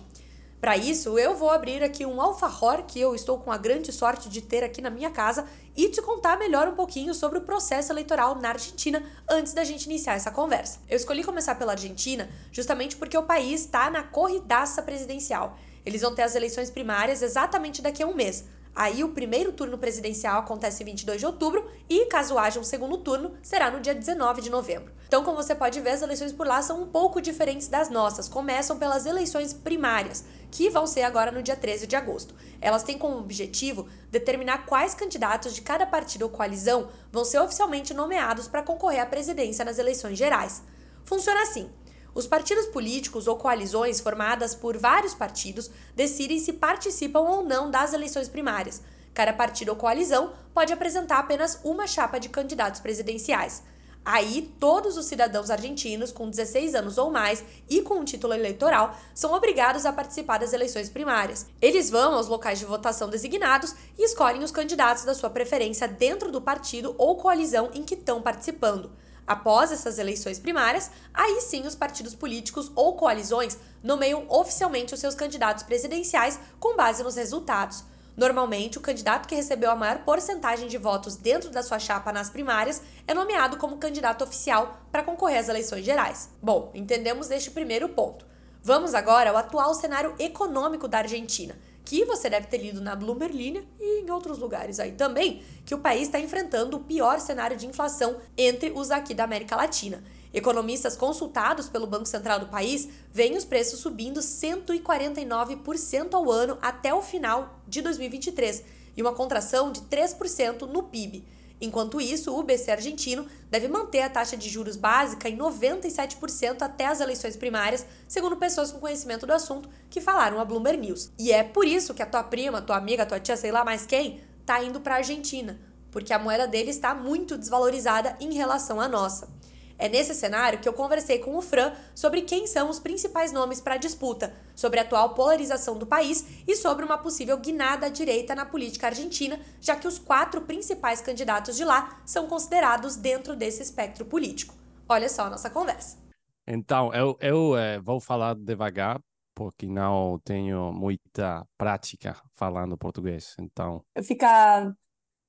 Para 0.60 0.76
isso, 0.76 1.18
eu 1.18 1.34
vou 1.34 1.50
abrir 1.50 1.82
aqui 1.82 2.06
um 2.06 2.20
alfajor 2.20 2.84
que 2.84 2.98
eu 2.98 3.14
estou 3.14 3.38
com 3.38 3.52
a 3.52 3.58
grande 3.58 3.92
sorte 3.92 4.28
de 4.28 4.40
ter 4.40 4.64
aqui 4.64 4.80
na 4.80 4.88
minha 4.88 5.10
casa 5.10 5.46
e 5.76 5.88
te 5.90 6.00
contar 6.00 6.38
melhor 6.38 6.66
um 6.66 6.74
pouquinho 6.74 7.14
sobre 7.14 7.38
o 7.38 7.42
processo 7.42 7.92
eleitoral 7.92 8.34
na 8.36 8.48
Argentina 8.50 9.02
antes 9.28 9.52
da 9.52 9.64
gente 9.64 9.84
iniciar 9.84 10.14
essa 10.14 10.30
conversa. 10.30 10.80
Eu 10.88 10.96
escolhi 10.96 11.22
começar 11.22 11.56
pela 11.56 11.72
Argentina 11.72 12.28
justamente 12.50 12.96
porque 12.96 13.18
o 13.18 13.22
país 13.22 13.60
está 13.60 13.90
na 13.90 14.02
corridaça 14.02 14.82
presidencial. 14.82 15.58
Eles 15.84 16.00
vão 16.00 16.14
ter 16.14 16.22
as 16.22 16.34
eleições 16.34 16.70
primárias 16.70 17.22
exatamente 17.22 17.82
daqui 17.82 18.02
a 18.02 18.06
um 18.06 18.14
mês. 18.14 18.44
Aí 18.76 19.02
o 19.02 19.08
primeiro 19.08 19.52
turno 19.52 19.78
presidencial 19.78 20.40
acontece 20.40 20.82
em 20.82 20.86
22 20.86 21.20
de 21.20 21.26
outubro 21.26 21.66
e, 21.88 22.04
caso 22.06 22.36
haja 22.36 22.60
um 22.60 22.64
segundo 22.64 22.98
turno, 22.98 23.32
será 23.42 23.70
no 23.70 23.80
dia 23.80 23.94
19 23.94 24.42
de 24.42 24.50
novembro. 24.50 24.92
Então, 25.08 25.24
como 25.24 25.38
você 25.38 25.54
pode 25.54 25.80
ver, 25.80 25.90
as 25.90 26.02
eleições 26.02 26.30
por 26.30 26.46
lá 26.46 26.60
são 26.60 26.82
um 26.82 26.86
pouco 26.86 27.22
diferentes 27.22 27.68
das 27.68 27.88
nossas. 27.88 28.28
Começam 28.28 28.76
pelas 28.78 29.06
eleições 29.06 29.54
primárias, 29.54 30.24
que 30.50 30.70
vão 30.70 30.87
ser 30.87 31.02
agora 31.02 31.31
no 31.31 31.43
dia 31.43 31.56
13 31.56 31.87
de 31.87 31.96
agosto. 31.96 32.34
Elas 32.60 32.82
têm 32.82 32.98
como 32.98 33.19
objetivo 33.19 33.88
determinar 34.10 34.66
quais 34.66 34.94
candidatos 34.94 35.54
de 35.54 35.62
cada 35.62 35.87
partido 35.87 36.22
ou 36.22 36.31
coalizão 36.31 36.88
vão 37.12 37.25
ser 37.25 37.40
oficialmente 37.40 37.93
nomeados 37.93 38.48
para 38.48 38.62
concorrer 38.62 39.00
à 39.00 39.06
presidência 39.06 39.64
nas 39.64 39.78
eleições 39.78 40.16
gerais. 40.16 40.62
Funciona 41.04 41.43
assim: 41.43 41.70
os 42.14 42.26
partidos 42.26 42.66
políticos 42.66 43.26
ou 43.26 43.37
coalizões 43.37 44.00
formadas 44.00 44.54
por 44.54 44.78
vários 44.78 45.14
partidos 45.14 45.70
decidem 45.94 46.38
se 46.38 46.54
participam 46.54 47.20
ou 47.20 47.44
não 47.44 47.70
das 47.70 47.92
eleições 47.92 48.28
primárias. 48.28 48.81
Cada 49.12 49.32
partido 49.32 49.69
ou 49.69 49.76
coalizão 49.76 50.32
pode 50.54 50.72
apresentar 50.72 51.19
apenas 51.19 51.60
uma 51.62 51.87
chapa 51.87 52.19
de 52.19 52.28
candidatos 52.28 52.81
presidenciais. 52.81 53.62
Aí, 54.08 54.54
todos 54.60 54.96
os 54.96 55.06
cidadãos 55.06 55.50
argentinos 55.50 56.12
com 56.12 56.30
16 56.30 56.76
anos 56.76 56.96
ou 56.96 57.10
mais 57.10 57.42
e 57.68 57.82
com 57.82 57.94
um 57.94 58.04
título 58.04 58.34
eleitoral 58.34 58.96
são 59.12 59.32
obrigados 59.32 59.84
a 59.84 59.92
participar 59.92 60.38
das 60.38 60.52
eleições 60.52 60.88
primárias. 60.88 61.46
Eles 61.60 61.90
vão 61.90 62.14
aos 62.14 62.28
locais 62.28 62.60
de 62.60 62.64
votação 62.64 63.08
designados 63.10 63.74
e 63.98 64.04
escolhem 64.04 64.44
os 64.44 64.52
candidatos 64.52 65.02
da 65.02 65.12
sua 65.12 65.28
preferência 65.28 65.88
dentro 65.88 66.30
do 66.30 66.40
partido 66.40 66.94
ou 66.96 67.16
coalizão 67.16 67.68
em 67.74 67.82
que 67.82 67.94
estão 67.94 68.22
participando. 68.22 68.92
Após 69.26 69.72
essas 69.72 69.98
eleições 69.98 70.38
primárias, 70.38 70.88
aí 71.12 71.40
sim 71.40 71.66
os 71.66 71.74
partidos 71.74 72.14
políticos 72.14 72.70
ou 72.76 72.94
coalizões 72.94 73.58
nomeiam 73.82 74.24
oficialmente 74.28 74.94
os 74.94 75.00
seus 75.00 75.16
candidatos 75.16 75.64
presidenciais 75.64 76.38
com 76.60 76.76
base 76.76 77.02
nos 77.02 77.16
resultados. 77.16 77.82
Normalmente, 78.16 78.78
o 78.78 78.80
candidato 78.80 79.28
que 79.28 79.35
recebeu 79.35 79.70
a 79.70 79.76
maior 79.76 79.99
porcentagem 79.99 80.68
de 80.68 80.78
votos 80.78 81.16
dentro 81.16 81.50
da 81.50 81.62
sua 81.62 81.78
chapa 81.78 82.12
nas 82.12 82.30
primárias 82.30 82.80
é 83.06 83.12
nomeado 83.12 83.58
como 83.58 83.76
candidato 83.76 84.25
oficial 84.25 84.80
para 84.90 85.02
concorrer 85.02 85.38
às 85.38 85.49
eleições 85.49 85.85
gerais. 85.85 86.30
Bom, 86.42 86.70
entendemos 86.75 87.30
este 87.30 87.50
primeiro 87.50 87.90
ponto. 87.90 88.25
Vamos 88.62 88.94
agora 88.94 89.30
ao 89.30 89.37
atual 89.37 89.75
cenário 89.75 90.14
econômico 90.18 90.88
da 90.88 90.99
Argentina 90.99 91.54
que 91.87 92.04
você 92.04 92.28
deve 92.28 92.49
ter 92.49 92.58
lido 92.58 92.80
na 92.80 92.96
Bloomberg 92.96 93.64
e 93.78 94.00
em 94.00 94.11
outros 94.11 94.38
lugares 94.38 94.80
aí 94.80 94.92
também, 94.92 95.40
que 95.64 95.73
o 95.73 95.78
país 95.78 96.02
está 96.02 96.18
enfrentando 96.18 96.76
o 96.76 96.80
pior 96.80 97.20
cenário 97.20 97.56
de 97.56 97.64
inflação 97.64 98.16
entre 98.37 98.73
os 98.73 98.90
aqui 98.90 99.14
da 99.14 99.23
América 99.23 99.54
Latina. 99.54 100.02
Economistas 100.37 100.99
consultados 100.99 101.66
pelo 101.66 101.87
Banco 101.87 102.05
Central 102.05 102.38
do 102.38 102.49
país 102.49 102.90
veem 103.11 103.38
os 103.38 103.45
preços 103.47 103.81
subindo 103.81 104.21
149% 104.21 106.12
ao 106.12 106.31
ano 106.31 106.59
até 106.61 106.93
o 106.93 107.00
final 107.00 107.59
de 107.66 107.81
2023 107.81 108.62
e 108.95 109.00
uma 109.00 109.14
contração 109.14 109.73
de 109.73 109.81
3% 109.81 110.71
no 110.71 110.83
PIB. 110.83 111.25
Enquanto 111.59 111.99
isso, 111.99 112.38
o 112.38 112.43
BC 112.43 112.71
argentino 112.71 113.25
deve 113.50 113.66
manter 113.66 114.02
a 114.02 114.11
taxa 114.11 114.37
de 114.37 114.47
juros 114.50 114.76
básica 114.76 115.26
em 115.26 115.38
97% 115.38 116.61
até 116.61 116.85
as 116.85 117.00
eleições 117.00 117.35
primárias, 117.35 117.87
segundo 118.07 118.37
pessoas 118.37 118.71
com 118.71 118.78
conhecimento 118.78 119.26
do 119.26 119.33
assunto 119.33 119.71
que 119.88 120.02
falaram 120.02 120.38
a 120.38 120.45
Bloomberg 120.45 120.78
News. 120.78 121.11
E 121.19 121.33
é 121.33 121.43
por 121.45 121.66
isso 121.66 121.95
que 121.95 122.02
a 122.02 122.07
tua 122.07 122.23
prima, 122.23 122.61
tua 122.61 122.76
amiga, 122.76 123.07
tua 123.07 123.19
tia, 123.19 123.38
sei 123.38 123.50
lá 123.50 123.64
mais 123.64 123.87
quem, 123.87 124.21
tá 124.45 124.62
indo 124.62 124.83
para 124.83 124.97
a 124.97 124.99
Argentina, 124.99 125.59
porque 125.90 126.12
a 126.12 126.19
moeda 126.19 126.47
dele 126.47 126.69
está 126.69 126.95
muito 126.95 127.38
desvalorizada 127.38 128.14
em 128.21 128.35
relação 128.35 128.78
à 128.78 128.87
nossa. 128.87 129.35
É 129.78 129.88
nesse 129.88 130.14
cenário 130.14 130.59
que 130.59 130.68
eu 130.68 130.73
conversei 130.73 131.18
com 131.18 131.37
o 131.37 131.42
Fran 131.42 131.73
sobre 131.95 132.23
quem 132.23 132.47
são 132.47 132.71
os 132.71 132.78
principais 132.78 133.33
nomes 133.33 133.61
para 133.61 133.75
a 133.75 133.78
disputa, 133.78 134.35
sobre 134.54 134.80
a 134.80 134.83
atual 134.83 135.14
polarização 135.14 135.78
do 135.78 135.87
país 135.87 136.42
e 136.47 136.56
sobre 136.56 136.85
uma 136.85 136.97
possível 136.97 137.37
guinada 137.38 137.87
à 137.87 137.88
direita 137.88 138.35
na 138.35 138.47
política 138.47 138.87
argentina, 138.87 139.38
já 139.61 139.76
que 139.76 139.87
os 139.87 139.99
quatro 139.99 140.40
principais 140.42 141.00
candidatos 141.00 141.56
de 141.56 141.64
lá 141.64 142.00
são 142.06 142.26
considerados 142.26 142.97
dentro 142.97 143.37
desse 143.37 143.62
espectro 143.62 144.04
político. 144.04 144.54
Olha 144.88 145.09
só 145.09 145.25
a 145.25 145.30
nossa 145.30 145.50
conversa. 145.50 145.99
Então, 146.47 146.95
eu, 146.95 147.18
eu 147.21 147.56
é, 147.56 147.80
vou 147.80 148.00
falar 148.00 148.35
devagar, 148.35 149.00
porque 149.35 149.66
não 149.66 150.18
tenho 150.25 150.73
muita 150.73 151.47
prática 151.59 152.16
falando 152.35 152.78
português. 152.78 153.35
Então. 153.38 153.85
Fica, 154.02 154.75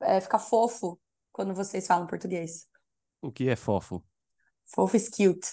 é, 0.02 0.22
fica 0.22 0.40
fofo 0.40 0.98
quando 1.34 1.54
vocês 1.54 1.86
falam 1.86 2.08
português. 2.08 2.68
O 3.22 3.32
que 3.32 3.50
é 3.50 3.56
fofo? 3.56 4.04
Fofo 4.68 4.96
is 4.98 5.10
cute. 5.10 5.48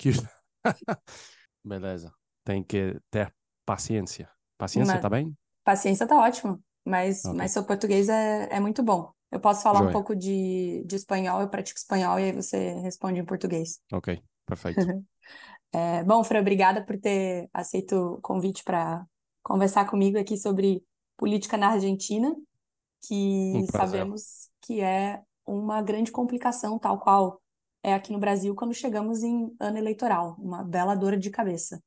Cute. 0.00 0.22
Beleza. 1.64 2.12
Tem 2.44 2.62
que 2.62 2.98
ter 3.10 3.34
paciência. 3.64 4.30
Paciência, 4.58 4.94
Mas- 4.94 5.02
tá 5.02 5.10
bem? 5.10 5.34
Paciência 5.64 6.06
tá 6.06 6.16
ótimo, 6.16 6.62
mas, 6.84 7.24
Ok. 7.24 7.36
mas 7.36 7.50
seu 7.50 7.64
português 7.64 8.08
é, 8.08 8.48
é 8.52 8.60
muito 8.60 8.82
bom. 8.84 9.10
Eu 9.32 9.40
posso 9.40 9.62
falar 9.62 9.80
um 9.80 9.82
Joia. 9.84 9.92
pouco 9.92 10.14
de, 10.14 10.84
de 10.86 10.94
espanhol, 10.94 11.40
eu 11.40 11.48
pratico 11.48 11.78
espanhol 11.78 12.20
e 12.20 12.24
aí 12.24 12.32
você 12.32 12.74
responde 12.80 13.18
em 13.18 13.24
português. 13.24 13.80
Ok, 13.92 14.22
perfeito. 14.46 14.80
É, 15.72 16.02
bom, 16.04 16.22
Fran, 16.24 16.40
obrigada 16.40 16.82
por 16.86 16.98
ter 16.98 17.50
aceito 17.52 18.14
o 18.14 18.20
convite 18.22 18.62
para 18.64 19.04
conversar 19.42 19.84
comigo 19.90 20.16
aqui 20.18 20.38
sobre 20.38 20.82
política 21.18 21.56
na 21.56 21.70
Argentina, 21.72 22.34
que 23.02 23.14
Um 23.54 23.66
sabemos 23.66 24.48
que 24.62 24.80
é 24.80 25.20
uma 25.44 25.82
grande 25.82 26.10
complicação, 26.12 26.78
tal 26.78 26.98
qual 27.00 27.42
é 27.82 27.94
aqui 27.94 28.12
no 28.12 28.18
Brasil 28.18 28.54
quando 28.54 28.74
chegamos 28.74 29.22
em 29.22 29.54
ano 29.60 29.78
eleitoral, 29.78 30.36
uma 30.38 30.62
bela 30.62 30.94
dor 30.94 31.16
de 31.16 31.30
cabeça. 31.30 31.82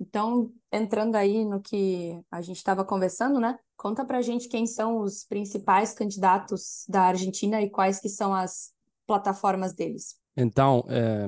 Então, 0.00 0.52
entrando 0.72 1.16
aí 1.16 1.44
no 1.44 1.60
que 1.60 2.20
a 2.30 2.40
gente 2.40 2.56
estava 2.56 2.84
conversando, 2.84 3.40
né? 3.40 3.58
Conta 3.76 4.04
pra 4.04 4.22
gente 4.22 4.48
quem 4.48 4.66
são 4.66 5.00
os 5.00 5.24
principais 5.24 5.92
candidatos 5.92 6.84
da 6.88 7.02
Argentina 7.02 7.60
e 7.60 7.70
quais 7.70 8.00
que 8.00 8.08
são 8.08 8.32
as 8.32 8.72
plataformas 9.06 9.74
deles. 9.74 10.16
Então, 10.36 10.84
eh, 10.88 11.26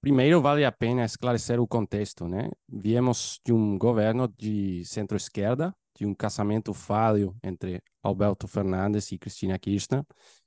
primeiro 0.00 0.40
vale 0.40 0.64
a 0.64 0.72
pena 0.72 1.04
esclarecer 1.04 1.60
o 1.60 1.66
contexto, 1.66 2.26
né? 2.26 2.50
Viemos 2.68 3.38
de 3.44 3.52
um 3.52 3.78
governo 3.78 4.26
de 4.36 4.84
centro-esquerda, 4.84 5.72
de 5.96 6.04
um 6.04 6.14
casamento 6.14 6.74
falho 6.74 7.36
entre 7.42 7.80
Alberto 8.02 8.48
Fernandes 8.48 9.12
e 9.12 9.18
Cristina 9.18 9.58
Kirchner, 9.58 10.04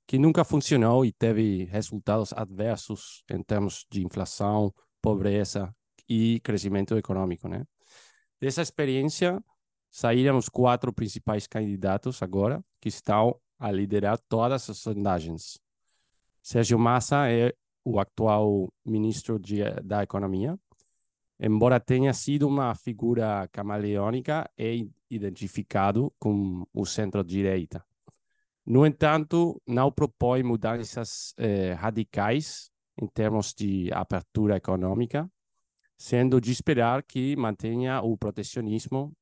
que 0.07 0.19
nunca 0.19 0.43
funcionou 0.43 1.05
e 1.05 1.11
teve 1.11 1.65
resultados 1.65 2.31
adversos 2.33 3.23
em 3.29 3.41
termos 3.41 3.85
de 3.89 4.05
inflação, 4.05 4.73
pobreza 5.01 5.73
e 6.07 6.39
crescimento 6.41 6.97
econômico, 6.97 7.47
né? 7.47 7.65
Dessa 8.39 8.61
experiência 8.61 9.43
saíram 9.89 10.37
os 10.37 10.49
quatro 10.49 10.93
principais 10.93 11.47
candidatos 11.47 12.21
agora, 12.21 12.63
que 12.81 12.89
estão 12.89 13.39
a 13.57 13.71
liderar 13.71 14.19
todas 14.29 14.69
as 14.69 14.77
sondagens. 14.77 15.59
Sérgio 16.41 16.77
Massa 16.77 17.29
é 17.31 17.53
o 17.83 17.99
atual 17.99 18.71
ministro 18.85 19.39
de, 19.39 19.63
da 19.83 20.03
Economia. 20.03 20.59
Embora 21.39 21.79
tenha 21.79 22.13
sido 22.13 22.47
uma 22.47 22.75
figura 22.75 23.47
camaleônica, 23.51 24.49
é 24.57 24.75
identificado 25.09 26.13
com 26.19 26.65
o 26.73 26.85
centro-direita. 26.85 27.83
No 28.65 28.85
entanto, 28.85 29.61
não 29.67 29.91
propõe 29.91 30.41
mudanças 30.41 31.33
eh, 31.37 31.73
radicais 31.73 32.71
em 32.99 33.07
termos 33.07 33.53
de 33.53 33.91
abertura 33.93 34.55
econômica, 34.55 35.29
sendo 35.97 36.41
de 36.41 36.51
esperar 36.51 37.03
que 37.03 37.35
mantenha 37.35 38.01
o 38.01 38.17
protecionismo 38.17 39.13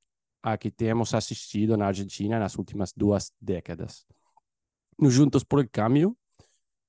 a 0.42 0.58
que 0.58 0.72
temos 0.72 1.14
assistido 1.14 1.76
na 1.76 1.88
Argentina 1.88 2.40
nas 2.40 2.58
últimas 2.58 2.94
duas 2.94 3.32
décadas. 3.40 4.06
No 4.98 5.10
Juntos 5.10 5.44
por 5.44 5.60
el 5.60 5.70
Cambio, 5.70 6.18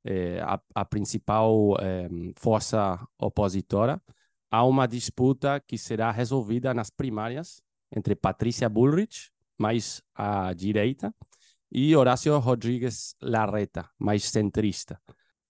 eh, 0.05 0.41
a, 0.41 0.61
a 0.75 0.85
principal 0.85 1.77
eh, 1.81 2.09
força 2.37 3.05
opositora, 3.19 4.01
há 4.51 4.65
uma 4.65 4.87
disputa 4.87 5.61
que 5.61 5.79
será 5.79 6.11
resolvida 6.11 6.73
nas 6.75 6.91
primárias 6.91 7.63
entre 7.91 8.15
Patrícia 8.15 8.69
Bullrich, 8.69 9.31
mais 9.59 10.03
à 10.15 10.53
direita, 10.53 11.15
e 11.75 11.97
Horácio 11.97 12.39
Rodrigues 12.39 13.17
Larreta, 13.21 13.91
mais 13.99 14.23
centrista. 14.25 15.01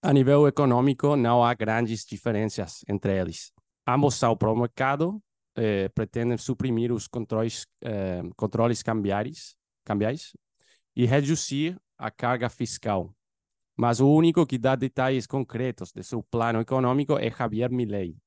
A 0.01 0.11
nível 0.11 0.47
econômico, 0.47 1.15
não 1.15 1.43
há 1.43 1.53
grandes 1.53 2.03
diferenças 2.03 2.83
entre 2.89 3.15
eles. 3.15 3.51
Ambos 3.87 4.15
são 4.15 4.35
pró-mercado, 4.35 5.21
eh, 5.55 5.87
pretendem 5.89 6.37
suprimir 6.37 6.91
os 6.91 7.07
controles, 7.07 7.67
eh, 7.83 8.23
controles 8.35 8.81
cambiais, 8.81 9.55
cambiais 9.85 10.35
e 10.95 11.05
reduzir 11.05 11.79
a 11.95 12.09
carga 12.09 12.49
fiscal. 12.49 13.13
Mas 13.77 13.99
o 13.99 14.09
único 14.09 14.47
que 14.47 14.57
dá 14.57 14.75
detalhes 14.75 15.27
concretos 15.27 15.91
de 15.91 16.01
seu 16.01 16.23
plano 16.23 16.59
econômico 16.59 17.19
é 17.19 17.29
Javier 17.29 17.69
Milei, 17.71 18.17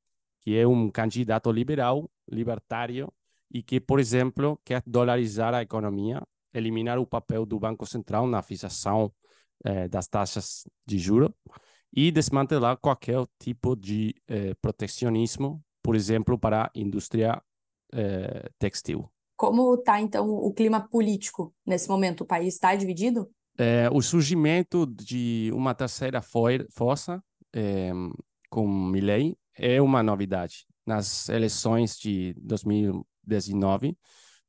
que 0.40 0.56
é 0.56 0.64
um 0.66 0.88
candidato 0.88 1.50
liberal, 1.50 2.08
libertário, 2.30 3.12
e 3.50 3.62
que, 3.62 3.80
por 3.80 3.98
exemplo, 3.98 4.60
quer 4.64 4.82
dolarizar 4.86 5.54
a 5.54 5.62
economia, 5.62 6.22
eliminar 6.58 6.98
o 6.98 7.06
papel 7.06 7.46
do 7.46 7.58
Banco 7.58 7.86
Central 7.86 8.26
na 8.26 8.42
fixação 8.42 9.12
eh, 9.64 9.88
das 9.88 10.06
taxas 10.06 10.64
de 10.86 10.98
juros 10.98 11.30
e 11.92 12.10
desmantelar 12.10 12.76
qualquer 12.78 13.24
tipo 13.38 13.74
de 13.74 14.14
eh, 14.28 14.54
protecionismo, 14.60 15.62
por 15.82 15.96
exemplo, 15.96 16.38
para 16.38 16.64
a 16.64 16.70
indústria 16.74 17.42
eh, 17.92 18.50
textil. 18.58 19.10
Como 19.36 19.74
está, 19.74 20.00
então, 20.00 20.28
o 20.28 20.52
clima 20.52 20.80
político 20.88 21.54
nesse 21.64 21.88
momento? 21.88 22.22
O 22.22 22.26
país 22.26 22.54
está 22.54 22.74
dividido? 22.74 23.30
Eh, 23.56 23.88
o 23.92 24.02
surgimento 24.02 24.86
de 24.86 25.50
uma 25.54 25.74
terceira 25.74 26.20
força 26.20 27.22
eh, 27.54 27.92
com 28.50 28.66
Milei 28.68 29.36
é 29.56 29.80
uma 29.80 30.02
novidade. 30.02 30.66
Nas 30.86 31.28
eleições 31.28 31.98
de 31.98 32.34
2019, 32.40 33.96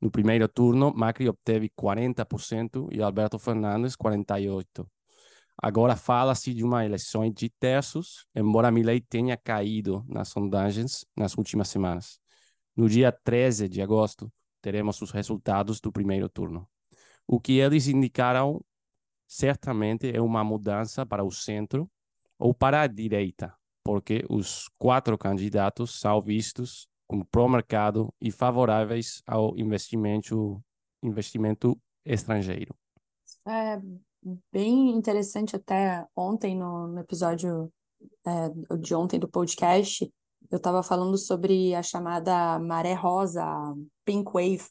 no 0.01 0.09
primeiro 0.09 0.47
turno, 0.47 0.93
Macri 0.95 1.27
obteve 1.27 1.69
40% 1.69 2.87
e 2.91 3.01
Alberto 3.01 3.37
Fernandes 3.37 3.95
48%. 3.95 4.87
Agora 5.61 5.97
fala-se 5.97 6.53
de 6.53 6.63
uma 6.63 6.85
eleição 6.85 7.29
de 7.29 7.49
terços, 7.49 8.25
embora 8.33 8.71
Milei 8.71 9.01
tenha 9.01 9.35
caído 9.35 10.05
nas 10.07 10.29
sondagens 10.29 11.05
nas 11.17 11.37
últimas 11.37 11.67
semanas. 11.67 12.17
No 12.73 12.87
dia 12.87 13.11
13 13.11 13.67
de 13.67 13.81
agosto, 13.81 14.31
teremos 14.61 15.01
os 15.01 15.11
resultados 15.11 15.81
do 15.81 15.91
primeiro 15.91 16.29
turno. 16.29 16.65
O 17.27 17.41
que 17.41 17.59
eles 17.59 17.87
indicaram 17.87 18.63
certamente 19.27 20.09
é 20.15 20.21
uma 20.21 20.45
mudança 20.45 21.05
para 21.05 21.25
o 21.25 21.31
centro 21.31 21.91
ou 22.37 22.53
para 22.53 22.81
a 22.81 22.87
direita, 22.87 23.53
porque 23.83 24.23
os 24.29 24.69
quatro 24.77 25.17
candidatos 25.17 25.99
são 25.99 26.21
vistos 26.21 26.87
como 27.09 27.25
pró-mercado 27.25 28.13
e 28.21 28.31
favoráveis 28.31 29.23
ao 29.25 29.57
investimento, 29.57 30.63
investimento 31.01 31.75
estrangeiro. 32.05 32.75
É 33.47 33.81
bem 34.51 34.91
interessante 34.91 35.55
até 35.55 36.05
ontem 36.15 36.55
no, 36.55 36.87
no 36.87 36.99
episódio 36.99 37.73
é, 38.25 38.77
de 38.77 38.93
ontem 38.93 39.19
do 39.19 39.27
podcast, 39.27 40.07
eu 40.51 40.57
estava 40.57 40.83
falando 40.83 41.17
sobre 41.17 41.73
a 41.73 41.81
chamada 41.81 42.59
maré 42.59 42.93
rosa, 42.93 43.43
pink 44.05 44.31
wave, 44.31 44.69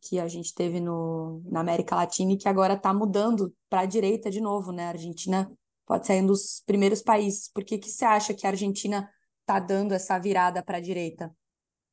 que 0.00 0.18
a 0.18 0.28
gente 0.28 0.54
teve 0.54 0.80
no, 0.80 1.42
na 1.44 1.60
América 1.60 1.94
Latina 1.94 2.32
e 2.32 2.36
que 2.38 2.48
agora 2.48 2.74
está 2.74 2.92
mudando 2.92 3.54
para 3.68 3.82
a 3.82 3.86
direita 3.86 4.30
de 4.30 4.40
novo, 4.40 4.72
né? 4.72 4.86
A 4.86 4.90
Argentina 4.90 5.50
pode 5.86 6.06
ser 6.06 6.22
um 6.22 6.26
dos 6.26 6.62
primeiros 6.66 7.02
países. 7.02 7.50
Por 7.52 7.64
que 7.64 7.78
que 7.78 7.88
você 7.88 8.04
acha 8.04 8.34
que 8.34 8.46
a 8.46 8.50
Argentina 8.50 9.08
está 9.40 9.60
dando 9.60 9.92
essa 9.92 10.18
virada 10.18 10.62
para 10.62 10.78
a 10.78 10.80
direita? 10.80 11.34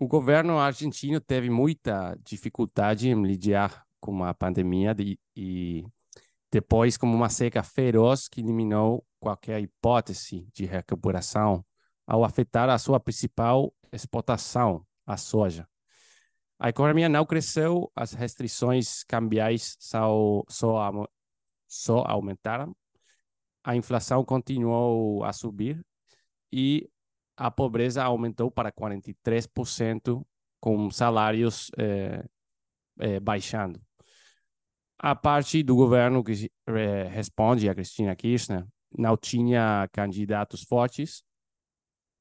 O 0.03 0.07
governo 0.07 0.59
argentino 0.59 1.21
teve 1.21 1.49
muita 1.49 2.19
dificuldade 2.25 3.07
em 3.07 3.23
lidar 3.23 3.85
com 4.01 4.21
a 4.25 4.33
pandemia 4.33 4.93
de, 4.93 5.17
e 5.33 5.85
depois 6.51 6.97
com 6.97 7.07
uma 7.07 7.29
seca 7.29 7.63
feroz 7.63 8.27
que 8.27 8.41
eliminou 8.41 9.07
qualquer 9.17 9.61
hipótese 9.61 10.45
de 10.53 10.65
recuperação 10.65 11.65
ao 12.05 12.25
afetar 12.25 12.69
a 12.69 12.77
sua 12.77 12.99
principal 12.99 13.73
exportação, 13.93 14.85
a 15.05 15.15
soja. 15.15 15.65
A 16.59 16.67
economia 16.67 17.07
não 17.07 17.25
cresceu, 17.25 17.89
as 17.95 18.11
restrições 18.11 19.05
cambiais 19.05 19.77
só, 19.79 20.43
só, 20.49 21.07
só 21.65 22.03
aumentaram, 22.05 22.75
a 23.63 23.73
inflação 23.73 24.25
continuou 24.25 25.23
a 25.23 25.31
subir 25.31 25.81
e 26.51 26.89
a 27.35 27.49
pobreza 27.51 28.03
aumentou 28.03 28.49
para 28.51 28.71
43%, 28.71 30.25
com 30.59 30.89
salários 30.91 31.69
eh, 31.77 32.23
eh, 32.99 33.19
baixando. 33.19 33.81
A 34.97 35.15
parte 35.15 35.61
do 35.63 35.75
governo 35.75 36.23
que 36.23 36.49
eh, 36.67 37.03
responde 37.09 37.67
a 37.67 37.75
Cristina 37.75 38.15
Kirchner 38.15 38.65
não 38.97 39.17
tinha 39.17 39.89
candidatos 39.91 40.63
fortes 40.63 41.23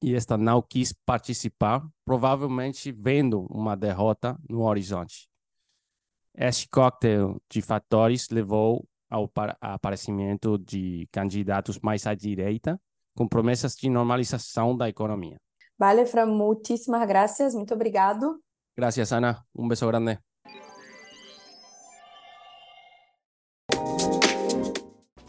e 0.01 0.15
esta 0.15 0.35
não 0.37 0.61
quis 0.61 0.91
participar, 1.05 1.87
provavelmente 2.03 2.91
vendo 2.91 3.45
uma 3.49 3.77
derrota 3.77 4.37
no 4.49 4.63
horizonte. 4.63 5.29
Este 6.35 6.67
cocktail 6.67 7.41
de 7.49 7.61
fatores 7.61 8.27
levou 8.29 8.85
ao 9.09 9.29
pa- 9.29 9.55
aparecimento 9.61 10.57
de 10.57 11.07
candidatos 11.11 11.79
mais 11.79 12.05
à 12.07 12.13
direita, 12.15 12.81
com 13.15 13.27
promessas 13.27 13.75
de 13.75 13.89
normalização 13.89 14.75
da 14.75 14.89
economia. 14.89 15.37
Vale, 15.77 16.05
Fran, 16.05 16.27
muitíssimas 16.27 17.07
gracias, 17.07 17.53
muito 17.53 17.73
obrigado. 17.73 18.39
Gracias, 18.77 19.11
Ana. 19.11 19.43
Un 19.55 19.67
beso 19.67 19.87
grande. 19.87 20.19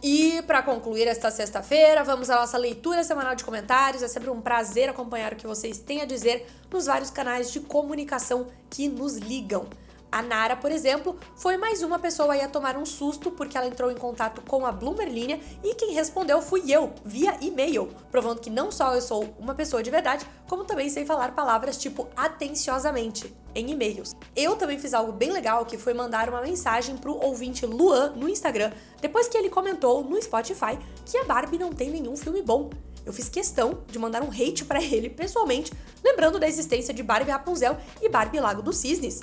E 0.02 0.42
para 0.42 0.54
para 0.54 0.62
concluir 0.62 1.08
esta 1.08 1.30
sexta-feira, 1.30 2.04
vamos 2.04 2.28
à 2.28 2.36
nossa 2.36 2.58
leitura 2.58 3.02
semanal 3.02 3.34
de 3.34 3.42
comentários. 3.42 4.02
É 4.02 4.08
sempre 4.08 4.30
um 4.30 4.40
prazer 4.40 4.88
acompanhar 4.88 5.32
o 5.32 5.36
que 5.36 5.46
vocês 5.46 5.78
têm 5.78 6.02
a 6.02 6.04
dizer 6.04 6.46
nos 6.70 6.86
vários 6.86 7.10
canais 7.10 7.50
de 7.50 7.60
comunicação 7.60 8.48
que 8.68 8.86
nos 8.86 9.16
ligam. 9.16 9.66
A 10.14 10.22
Nara, 10.22 10.54
por 10.54 10.70
exemplo, 10.70 11.18
foi 11.34 11.56
mais 11.56 11.82
uma 11.82 11.98
pessoa 11.98 12.36
a 12.36 12.48
tomar 12.48 12.76
um 12.76 12.86
susto 12.86 13.32
porque 13.32 13.58
ela 13.58 13.66
entrou 13.66 13.90
em 13.90 13.96
contato 13.96 14.42
com 14.42 14.64
a 14.64 14.70
Bloomer 14.70 15.08
Linha 15.08 15.40
e 15.60 15.74
quem 15.74 15.92
respondeu 15.92 16.40
fui 16.40 16.70
eu, 16.70 16.92
via 17.04 17.36
e-mail, 17.40 17.88
provando 18.12 18.40
que 18.40 18.48
não 18.48 18.70
só 18.70 18.94
eu 18.94 19.00
sou 19.00 19.34
uma 19.40 19.56
pessoa 19.56 19.82
de 19.82 19.90
verdade, 19.90 20.24
como 20.48 20.62
também 20.62 20.88
sei 20.88 21.04
falar 21.04 21.34
palavras 21.34 21.76
tipo 21.76 22.06
atenciosamente 22.16 23.34
em 23.56 23.72
e-mails. 23.72 24.14
Eu 24.36 24.54
também 24.54 24.78
fiz 24.78 24.94
algo 24.94 25.10
bem 25.10 25.32
legal 25.32 25.66
que 25.66 25.76
foi 25.76 25.92
mandar 25.92 26.28
uma 26.28 26.42
mensagem 26.42 26.96
pro 26.96 27.18
ouvinte 27.18 27.66
Luan 27.66 28.10
no 28.10 28.28
Instagram, 28.28 28.70
depois 29.00 29.26
que 29.26 29.36
ele 29.36 29.50
comentou 29.50 30.04
no 30.04 30.22
Spotify 30.22 30.78
que 31.04 31.18
a 31.18 31.24
Barbie 31.24 31.58
não 31.58 31.72
tem 31.72 31.90
nenhum 31.90 32.16
filme 32.16 32.40
bom. 32.40 32.70
Eu 33.04 33.12
fiz 33.12 33.28
questão 33.28 33.82
de 33.88 33.98
mandar 33.98 34.22
um 34.22 34.30
hate 34.30 34.64
para 34.64 34.80
ele 34.80 35.10
pessoalmente, 35.10 35.72
lembrando 36.04 36.38
da 36.38 36.46
existência 36.46 36.94
de 36.94 37.02
Barbie 37.02 37.32
Rapunzel 37.32 37.76
e 38.00 38.08
Barbie 38.08 38.38
Lago 38.38 38.62
dos 38.62 38.76
Cisnes. 38.76 39.20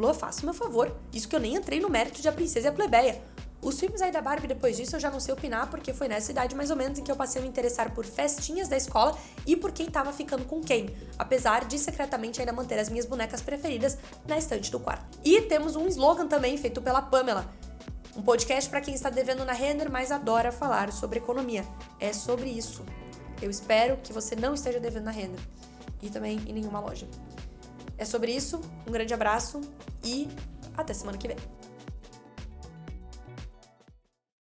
Lua, 0.00 0.14
faça 0.14 0.46
meu 0.46 0.54
favor. 0.54 0.96
Isso 1.12 1.28
que 1.28 1.36
eu 1.36 1.40
nem 1.40 1.56
entrei 1.56 1.78
no 1.78 1.90
mérito 1.90 2.22
de 2.22 2.28
A 2.28 2.32
Princesa 2.32 2.68
e 2.68 2.70
a 2.70 2.72
Plebeia. 2.72 3.22
Os 3.60 3.78
filmes 3.78 4.00
aí 4.00 4.10
da 4.10 4.22
Barbie 4.22 4.46
depois 4.46 4.74
disso 4.74 4.96
eu 4.96 5.00
já 5.00 5.10
não 5.10 5.20
sei 5.20 5.34
opinar, 5.34 5.68
porque 5.68 5.92
foi 5.92 6.08
nessa 6.08 6.30
idade 6.30 6.54
mais 6.54 6.70
ou 6.70 6.76
menos 6.76 6.98
em 6.98 7.04
que 7.04 7.12
eu 7.12 7.16
passei 7.16 7.38
a 7.38 7.42
me 7.42 7.50
interessar 7.50 7.92
por 7.92 8.06
festinhas 8.06 8.66
da 8.66 8.78
escola 8.78 9.14
e 9.46 9.54
por 9.54 9.72
quem 9.72 9.90
tava 9.90 10.10
ficando 10.10 10.46
com 10.46 10.62
quem, 10.62 10.88
apesar 11.18 11.66
de 11.66 11.78
secretamente 11.78 12.40
ainda 12.40 12.50
manter 12.50 12.78
as 12.78 12.88
minhas 12.88 13.04
bonecas 13.04 13.42
preferidas 13.42 13.98
na 14.26 14.38
estante 14.38 14.70
do 14.70 14.80
quarto. 14.80 15.18
E 15.22 15.42
temos 15.42 15.76
um 15.76 15.86
slogan 15.88 16.26
também 16.26 16.56
feito 16.56 16.80
pela 16.80 17.02
Pamela. 17.02 17.52
Um 18.16 18.22
podcast 18.22 18.70
para 18.70 18.80
quem 18.80 18.94
está 18.94 19.10
devendo 19.10 19.44
na 19.44 19.52
Render, 19.52 19.90
mas 19.90 20.10
adora 20.10 20.50
falar 20.50 20.90
sobre 20.94 21.18
economia. 21.18 21.66
É 22.00 22.14
sobre 22.14 22.48
isso. 22.48 22.82
Eu 23.42 23.50
espero 23.50 23.98
que 23.98 24.14
você 24.14 24.34
não 24.34 24.54
esteja 24.54 24.80
devendo 24.80 25.04
na 25.04 25.10
Render. 25.10 25.40
E 26.00 26.08
também 26.08 26.40
em 26.46 26.54
nenhuma 26.54 26.80
loja. 26.80 27.06
É 28.00 28.04
sobre 28.06 28.32
isso, 28.32 28.62
um 28.88 28.90
grande 28.90 29.12
abraço 29.12 29.60
e 30.02 30.26
até 30.74 30.94
semana 30.94 31.18
que 31.18 31.28
vem. 31.28 31.36